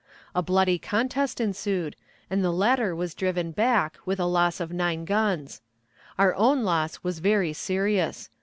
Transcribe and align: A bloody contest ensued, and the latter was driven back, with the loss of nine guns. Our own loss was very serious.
A 0.33 0.41
bloody 0.41 0.79
contest 0.79 1.39
ensued, 1.39 1.95
and 2.27 2.43
the 2.43 2.49
latter 2.51 2.95
was 2.95 3.13
driven 3.13 3.51
back, 3.51 3.97
with 4.03 4.17
the 4.17 4.27
loss 4.27 4.59
of 4.59 4.73
nine 4.73 5.05
guns. 5.05 5.61
Our 6.17 6.33
own 6.33 6.63
loss 6.63 7.03
was 7.03 7.19
very 7.19 7.53
serious. 7.53 8.31